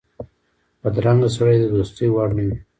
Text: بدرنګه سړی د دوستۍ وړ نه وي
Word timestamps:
بدرنګه 0.81 1.29
سړی 1.35 1.55
د 1.59 1.65
دوستۍ 1.73 2.07
وړ 2.11 2.29
نه 2.37 2.43
وي 2.47 2.55